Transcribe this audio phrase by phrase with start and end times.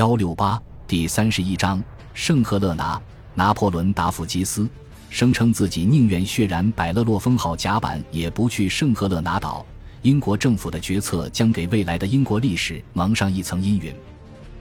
[0.00, 0.58] 幺六八
[0.88, 1.84] 第三十一章
[2.14, 2.98] 圣赫勒拿。
[3.34, 4.66] 拿破仑答复基斯，
[5.10, 9.62] 声称自己宁愿血染百勒洛风号甲板，也不去圣赫勒拿岛。
[10.00, 13.94] 英国政府的决策将给未来的英国历史蒙上一层阴云。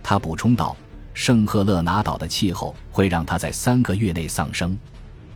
[0.04, 0.75] 他补充道
[1.15, 4.78] ：“圣赫勒拿岛的气候会让他在三个月内丧生。”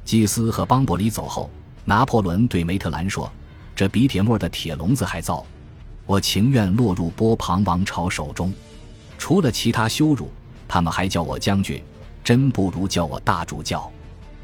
[0.03, 1.49] 基斯和邦伯里走后，
[1.85, 3.31] 拿破仑对梅特兰说
[3.73, 5.45] ：“这比铁沫的铁笼子还糟，
[6.05, 8.53] 我情愿落入波旁王朝手中。
[9.23, 10.29] 除了其他羞辱，
[10.67, 11.81] 他们还叫我将军，
[12.25, 13.89] 真不如叫我大主教。”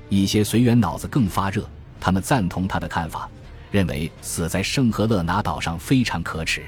[0.07, 3.29] 一些随员脑子更发热，他们赞同他的看法，
[3.71, 6.63] 认为死在圣赫勒拿岛上非常可耻，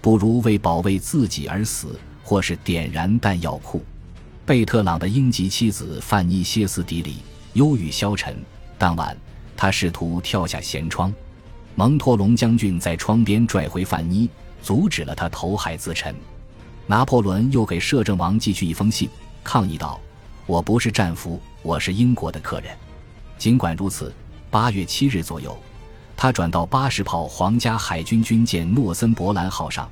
[0.00, 3.80] 不如为保卫自己而死，或是点燃弹药库。
[4.44, 7.18] 贝特朗的英籍妻子范妮歇斯底里。
[7.52, 8.36] 忧郁消沉。
[8.76, 9.16] 当晚，
[9.56, 11.14] 他试图跳下舷窗，
[11.76, 14.28] 蒙托龙将军在窗边拽回范妮，
[14.60, 16.12] 阻止了他投海自沉。
[16.88, 19.08] 拿破仑又给摄政王寄去一封信，
[19.42, 20.00] 抗议道
[20.46, 22.76] ：“我不是战俘，我是英国的客人。”
[23.36, 24.14] 尽管如此，
[24.50, 25.58] 八月七日左右，
[26.16, 29.90] 他转到八十炮皇家海军军舰诺森伯兰号上，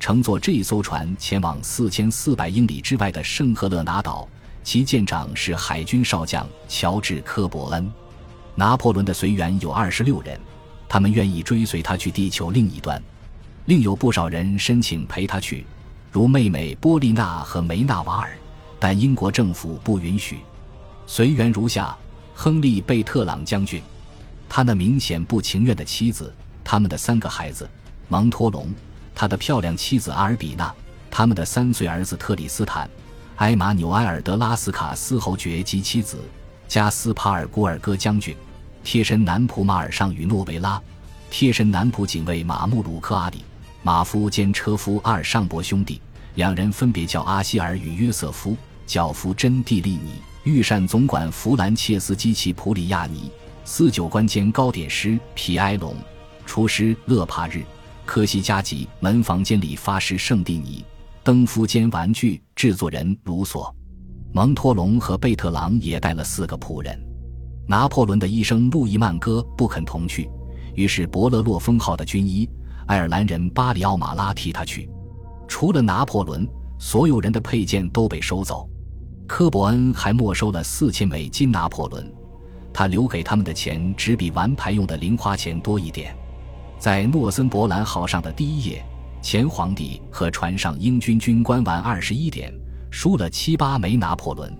[0.00, 4.28] 乘坐这艘船前往四千四百英里之外的圣赫勒拿岛。
[4.64, 7.90] 其舰长是海军少将乔治·科伯恩。
[8.54, 10.38] 拿破仑的随员有二十六人，
[10.88, 13.00] 他们愿意追随他去地球另一端。
[13.66, 15.64] 另有不少人申请陪他去，
[16.12, 18.36] 如妹妹波丽娜和梅纳瓦尔，
[18.78, 20.40] 但英国政府不允许。
[21.06, 21.96] 随缘如下：
[22.34, 23.82] 亨利·贝特朗将军，
[24.46, 26.30] 他那明显不情愿的妻子，
[26.62, 27.66] 他们的三个孩子：
[28.08, 28.68] 蒙托龙，
[29.14, 30.70] 他的漂亮妻子阿尔比娜，
[31.10, 32.86] 他们的三岁儿子特里斯坦。
[33.36, 36.18] 埃马纽埃尔·德拉斯卡斯侯爵及妻子
[36.68, 38.36] 加斯帕尔·古尔戈将军，
[38.84, 40.78] 贴身男仆马尔尚与诺维拉，
[41.30, 43.42] 贴身男仆警卫马穆鲁克阿里，
[43.84, 46.00] 马夫兼车夫阿尔尚伯兄弟，
[46.36, 50.12] 两人分别叫阿希尔与约瑟夫，教夫真蒂利尼，
[50.44, 53.28] 御膳总管弗兰切斯基奇普里亚尼，
[53.64, 55.96] 司酒官兼糕点师皮埃隆，
[56.46, 57.64] 厨师勒帕日，
[58.06, 60.84] 科西嘉吉门房间理发师圣蒂尼。
[61.24, 63.72] 登夫兼玩具制作人卢索、
[64.32, 67.00] 蒙托龙和贝特朗也带了四个仆人。
[67.68, 70.28] 拿破仑的医生路易曼戈不肯同去，
[70.74, 72.48] 于是伯勒洛封号的军医
[72.86, 74.88] 爱尔兰人巴里奥马拉替他去。
[75.48, 76.48] 除了拿破仑，
[76.78, 78.68] 所有人的配件都被收走。
[79.26, 81.50] 科伯恩还没收了四千美金。
[81.50, 82.12] 拿破仑，
[82.72, 86.16] 他留给他们的钱只比玩牌用的零花钱多一点。
[86.78, 88.84] 在诺森伯兰号上的第一页。
[89.22, 92.52] 前皇帝和船上英军军官玩二十一点，
[92.90, 94.52] 输了七八枚拿破仑。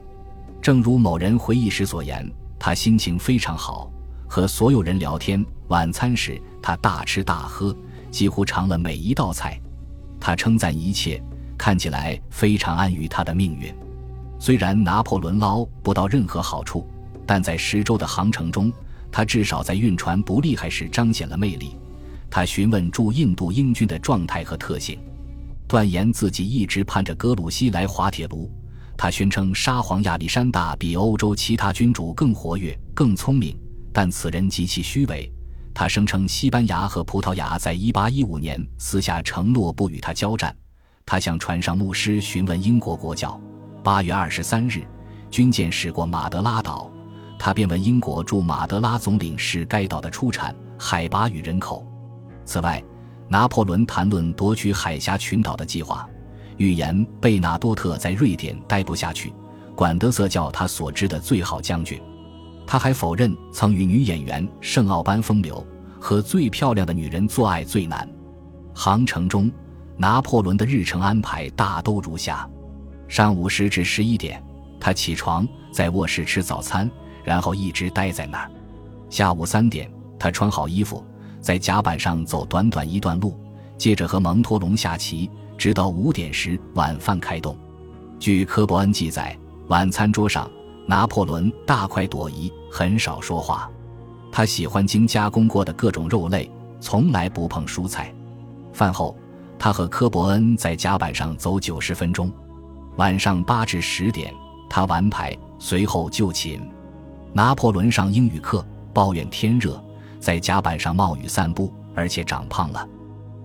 [0.62, 3.90] 正如某人回忆时所言，他心情非常好，
[4.28, 5.44] 和所有人聊天。
[5.66, 7.76] 晚餐时，他大吃大喝，
[8.12, 9.60] 几乎尝了每一道菜。
[10.20, 11.20] 他称赞一切，
[11.58, 13.74] 看起来非常安于他的命运。
[14.38, 16.86] 虽然拿破仑捞不到任何好处，
[17.26, 18.72] 但在十周的航程中，
[19.10, 21.76] 他至少在运船不厉害时彰显了魅力。
[22.30, 24.98] 他询问驻印度英军的状态和特性，
[25.66, 28.50] 断言自己一直盼着格鲁希来滑铁卢。
[28.96, 33.56] 他宣称沙皇亚历山大比欧洲其他君主更活跃、更聪明，
[33.92, 35.30] 但此人极其虚伪。
[35.74, 40.54] 他声称西班牙和葡萄牙在1815年私下承诺不与他交战。
[41.04, 43.40] 他向船上牧师询问英国国教。
[43.82, 44.86] 8月23日，
[45.30, 46.90] 军舰驶过马德拉岛，
[47.38, 51.84] 他便问英国驻马德拉总领事该岛的出产、海拔与人口。
[52.44, 52.82] 此外，
[53.28, 56.08] 拿破仑谈论夺取海峡群岛的计划，
[56.58, 59.32] 预言贝纳多特在瑞典待不下去，
[59.74, 62.00] 管德瑟叫他所知的最好将军。
[62.66, 65.64] 他还否认曾与女演员圣奥班风流
[66.00, 68.08] 和最漂亮的女人做爱最难。
[68.74, 69.50] 航程中，
[69.96, 72.48] 拿破仑的日程安排大都如下：
[73.08, 74.42] 上午十至十一点，
[74.80, 76.90] 他起床，在卧室吃早餐，
[77.22, 78.48] 然后一直待在那儿；
[79.10, 81.04] 下午三点，他穿好衣服。
[81.40, 83.36] 在甲板上走短短一段路，
[83.76, 85.28] 接着和蒙托龙下棋，
[85.58, 87.58] 直到五点时晚饭开动。
[88.20, 89.36] 据科伯恩记载，
[89.66, 90.48] 晚餐桌上
[90.86, 93.70] 拿破仑大快朵颐，很少说话。
[94.30, 96.50] 他喜欢经加工过的各种肉类，
[96.80, 98.12] 从来不碰蔬菜。
[98.72, 99.16] 饭后，
[99.58, 102.32] 他和科伯恩在甲板上走九十分钟。
[102.96, 104.34] 晚上八至十点，
[104.68, 106.60] 他玩牌，随后就寝。
[107.32, 109.82] 拿破仑上英语课，抱怨天热。
[110.18, 112.88] 在甲板上冒雨散步，而且长胖了。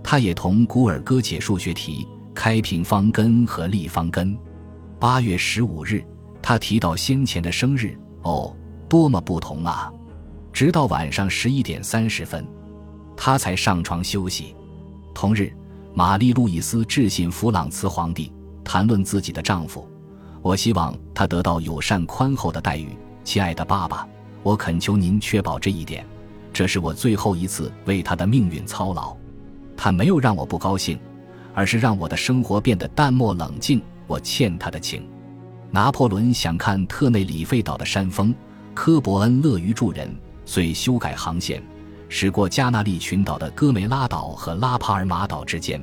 [0.04, 4.38] 他也同古尔戈解数学题，开平方根和立方根。
[5.00, 6.06] 八月十五日，
[6.47, 8.55] 他提到先前的生日，哦，
[8.88, 9.91] 多么不同啊！
[10.53, 12.47] 直到晚上十一点三十分，
[13.17, 14.55] 他才上床休息。
[15.13, 15.51] 同日，
[15.94, 18.31] 玛丽路易斯致信弗朗茨皇帝，
[18.63, 19.85] 谈论自己的丈夫。
[20.41, 24.07] 我希望他得到友善宽厚的待遇，亲爱的爸爸，
[24.41, 26.05] 我恳求您确保这一点。
[26.53, 29.13] 这是我最后一次为他的命运操劳。
[29.75, 30.97] 他没有让我不高兴，
[31.53, 33.81] 而是让我的生活变得淡漠冷静。
[34.07, 35.05] 我欠他的情。
[35.69, 38.33] 拿破仑想看特内里费岛的山峰，
[38.73, 40.09] 科伯恩乐于助人，
[40.45, 41.61] 遂修改航线，
[42.07, 45.81] 驶过加那利群岛的戈梅拉岛和拉帕尔马岛之间。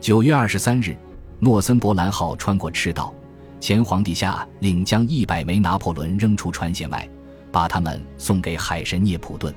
[0.00, 0.96] 九月二十三日，
[1.38, 3.14] 诺森伯兰号穿过赤道，
[3.60, 7.06] 前皇帝下令将一百枚拿破仑扔出船舷外，
[7.52, 9.54] 把它们送给海神涅普顿。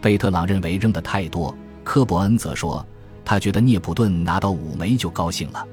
[0.00, 2.86] 贝特朗认为扔得太多，科伯恩则说
[3.24, 5.66] 他觉得涅普顿拿到五枚就高兴了。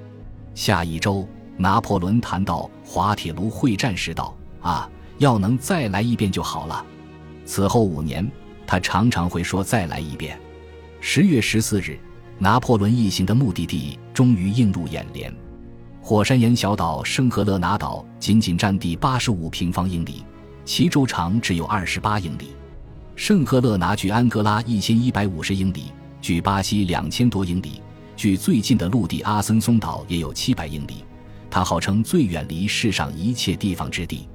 [0.56, 1.28] 下一周。
[1.60, 4.34] 拿破仑谈到滑铁卢会战时道
[4.64, 6.86] ：“啊，要能再来一遍就好了。”
[7.46, 8.26] 此后五年，
[8.66, 10.40] 他常常会说“再来一遍”。
[11.02, 12.00] 十月十四日，
[12.38, 15.34] 拿破仑一行的目的地终于映入眼帘——
[16.02, 20.24] 火山岩小岛圣赫勒拿岛，仅仅占地八十五平方英里，
[20.64, 22.56] 其周长只有二十八英里。
[23.18, 25.92] 圣赫勒拿距安哥拉一千一百五十英里，
[26.22, 27.82] 距巴西两千多英里，
[28.16, 31.04] 距最近的陆地阿森松岛也有七百英里。
[31.50, 34.28] 它号称最远离世上一切地方之地。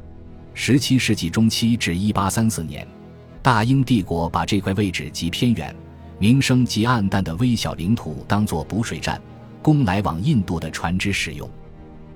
[0.53, 2.87] 十七世纪中期至一八三四年，
[3.43, 5.75] 大英帝国把这块位置极偏远、
[6.19, 9.21] 名声极暗淡的微小领土当作补水站，
[9.61, 11.49] 供来往印度的船只使用。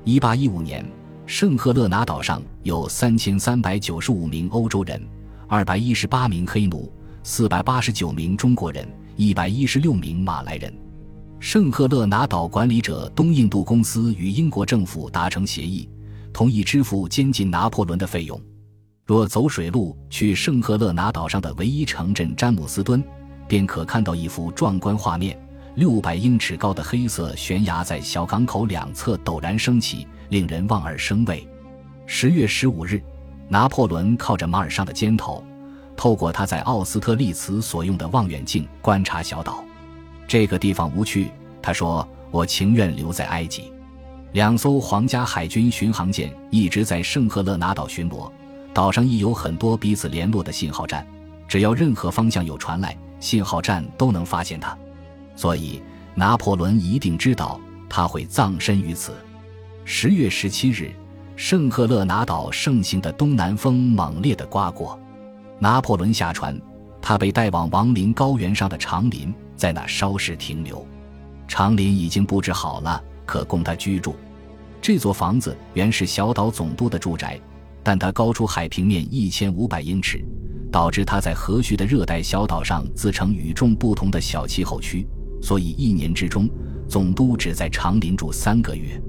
[0.04, 0.84] 一八一五年，
[1.26, 5.02] 圣赫勒拿岛上有三千三百九十五名欧洲人，
[5.46, 6.92] 二百一十八名黑奴，
[7.22, 10.72] 四百八十九名中国人，一百一十六名马来人。
[11.40, 15.88] 圣赫勒拿岛管理者东印度公司与英国政府达成协议，
[16.32, 18.40] 同意支付监禁拿破仑的费用。
[19.06, 23.02] 若走水路去圣赫勒拿岛上的唯一城镇詹姆斯敦，
[23.46, 25.38] 便可看到一幅壮观画面：
[25.76, 31.48] 六百英尺高的黑色悬崖在小港口两侧陡然升起，令人望而生畏。
[32.04, 33.00] 十月十五日，
[33.48, 35.42] 拿破仑靠着马尔上的肩头，
[35.96, 39.64] 透过他在奥斯特利茨所用的望远镜观察小岛。
[40.28, 41.30] 这个地方无趣，
[41.62, 43.72] 他说：“我情愿留在埃及。”
[44.32, 48.30] 两艘皇家海军巡航舰一直在圣赫勒拿岛巡逻，
[48.74, 51.04] 岛上亦有很多彼此联络的信号站，
[51.48, 54.76] 只要任何方向有船来，信号站都能发现它。
[55.34, 55.80] 所以
[56.14, 57.58] 拿破仑一定知道
[57.88, 59.14] 他会葬身于此。
[59.86, 60.92] 十月十七日，
[61.36, 65.00] 圣赫勒拿岛盛行的东南风猛烈地刮过，
[65.58, 66.60] 拿破仑下船，
[67.00, 69.34] 他被带往亡灵高原上的长林。
[69.58, 70.86] 在那稍事停留，
[71.48, 74.14] 长林已经布置好了，可供他居住。
[74.80, 77.38] 这座房子原是小岛总督的住宅，
[77.82, 80.24] 但它高出海平面一千五百英尺，
[80.70, 85.04] 导致它在和煦的热带小岛上自成与众不同的小气候区，
[85.42, 86.48] 所以一年之中，
[86.88, 89.02] 总督只在长林住三个月。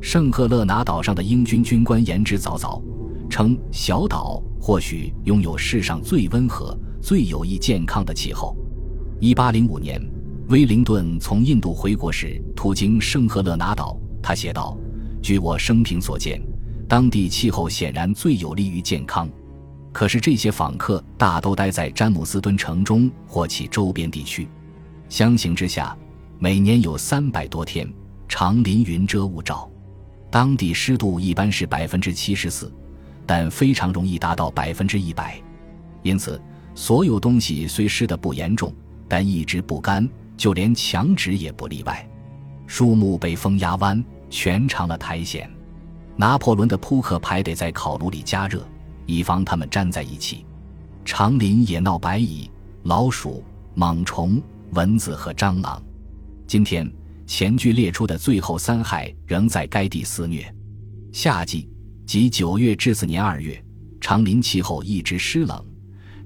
[0.00, 2.80] 圣赫勒拿岛上的英军军官言之凿凿，
[3.28, 8.56] 称小岛或许拥有世上最温和、最有益健康的气候。
[9.20, 10.00] 一八零五年，
[10.48, 13.98] 威灵顿从印度回国时，途经圣赫勒拿岛。
[14.22, 14.78] 他写道
[15.20, 16.40] ：“据我生平所见，
[16.86, 19.28] 当地气候显然最有利于健康。
[19.92, 24.46] 可是这些访客大都待在詹姆斯敦城中或其周边地区。
[25.08, 25.96] 相形之下，
[26.38, 27.92] 每年有三百多天
[28.28, 29.68] 长林云遮雾罩，
[30.30, 32.72] 当地湿度一般是百分之七十四，
[33.26, 35.42] 但非常容易达到百分之一百。
[36.04, 36.40] 因此，
[36.72, 38.72] 所有东西虽湿得不严重。”
[39.08, 42.06] 但一直不干，就连墙纸也不例外。
[42.66, 45.50] 树木被风压弯，全长了苔藓。
[46.16, 48.62] 拿破仑的扑克牌得在烤炉里加热，
[49.06, 50.44] 以防它们粘在一起。
[51.04, 52.50] 长林也闹白蚁、
[52.82, 53.42] 老鼠、
[53.74, 55.82] 猛虫、蚊子和蟑螂。
[56.46, 56.90] 今天
[57.26, 60.54] 前句列出的最后三害仍在该地肆虐。
[61.12, 61.68] 夏季
[62.04, 63.62] 即九月至次年二月，
[64.00, 65.64] 长林气候一直湿冷。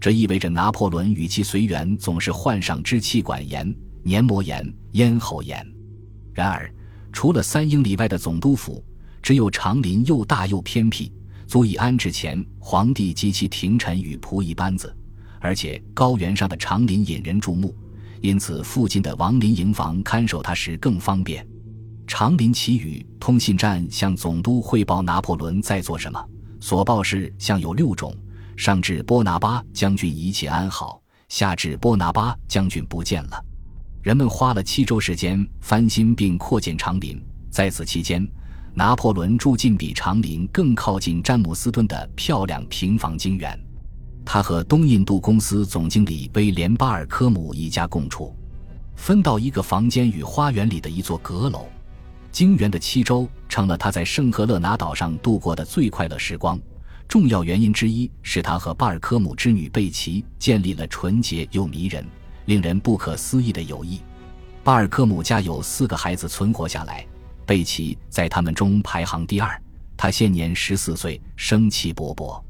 [0.03, 5.65] 这意味着拿破仑与其随员总是患上支气管炎、黏膜炎、咽喉炎。
[6.35, 6.69] 然而，
[7.13, 8.85] 除了三英里外的总督府，
[9.23, 11.13] 只有长林又大又偏僻，
[11.47, 14.93] 足以安置前皇帝及其廷臣与仆役班子。
[15.39, 17.73] 而且，高原上的长林引人注目，
[18.21, 21.47] 因此附近的王林营房看守他时更方便。
[22.09, 26.21] 长林奇雨通信站向总督汇报拿破仑在做什么，
[26.59, 28.13] 所报事项有六种。
[28.57, 33.45] 上至波拿巴将军一切安好，下至波拿巴将军不见了。
[34.03, 38.27] 人们花了七周时间翻新并扩建长林，在此期间，
[38.75, 43.59] 拿破仑住进比长林更靠近詹姆斯敦的漂亮平房精园。
[44.25, 48.35] 他和东印度公司总经理威廉巴尔科姆一家共处，
[48.97, 51.67] 分到一个房间与花园里的一座阁楼。
[52.31, 56.59] 精园的七周成了他在圣赫勒拿岛上度过的最快乐时光。
[57.09, 62.07] 重要原因之一是他和巴尔科姆之女贝奇建立了纯洁又迷人、
[62.47, 64.01] 令人不可思议的友谊。
[64.65, 67.07] 巴尔科姆家有四个孩子存活下来，
[67.45, 69.61] 贝奇在他们中排行第二。
[69.97, 72.41] 他现年十四岁，生气勃勃。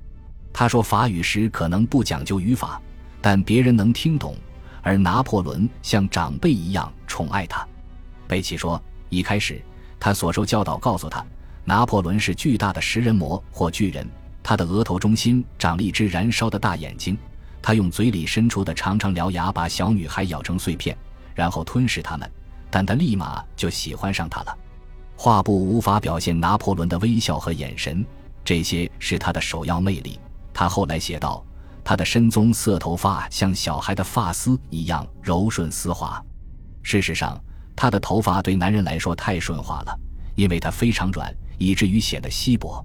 [0.53, 2.81] 他说法语时可能不讲究语法，
[3.21, 4.37] 但别人能听懂。
[4.85, 7.67] 而拿破仑像长辈一样宠爱他。
[8.27, 9.63] 贝奇说，一开始
[10.01, 11.25] 他所受教导告诉他，
[11.65, 14.05] 拿破仑是巨大的食人魔或巨人。
[14.43, 17.17] 他的额头中心长了一只燃烧的大眼睛，
[17.61, 20.97] 他用嘴里伸出的长长獠牙把小女孩咬成碎片，
[21.35, 22.31] 然后吞噬他们。
[22.71, 24.59] 但他立马就喜欢上她了。
[25.15, 28.05] 画布无法表现拿破仑的微笑和眼神，
[28.45, 30.19] 这些是他的首要魅力。
[30.55, 31.45] 他后来写道
[31.85, 36.21] ：“他的深棕色头发像小孩的发丝一样柔顺丝滑。
[36.83, 37.39] 事实上，
[37.77, 39.97] 他的头发对男人来说太顺滑了，
[40.35, 42.85] 因为它非常软，以至于显得稀薄。”